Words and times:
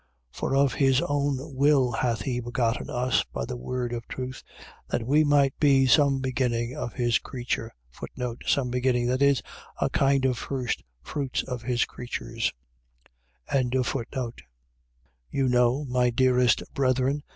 1:18. 0.33 0.37
For 0.39 0.55
of 0.55 0.73
his 0.73 0.99
own 1.03 1.55
will 1.55 1.91
hath 1.91 2.21
he 2.21 2.39
begotten 2.39 2.89
us 2.89 3.23
by 3.31 3.45
the 3.45 3.55
word 3.55 3.93
of 3.93 4.07
truth, 4.07 4.41
that 4.89 5.05
we 5.05 5.23
might 5.23 5.53
be 5.59 5.85
some 5.85 6.19
beginning 6.21 6.75
of 6.75 6.93
his 6.93 7.19
creature. 7.19 7.71
Some 8.47 8.71
beginning.. 8.71 9.05
.That 9.09 9.21
is, 9.21 9.43
a 9.79 9.91
kind 9.91 10.25
of 10.25 10.39
first 10.39 10.81
fruits 11.03 11.43
of 11.43 11.61
his 11.61 11.85
creatures. 11.85 12.51
1:19. 13.51 14.39
You 15.29 15.47
know, 15.47 15.85
my 15.85 16.09
dearest 16.09 16.63
brethren. 16.73 17.21